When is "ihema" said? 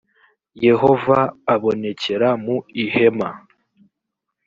2.83-3.29